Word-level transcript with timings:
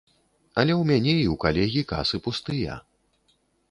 Але 0.61 0.73
ў 0.75 0.83
мяне 0.93 1.13
і 1.19 1.25
ў 1.25 1.35
калегі 1.45 1.81
касы 1.95 2.25
пустыя. 2.31 2.83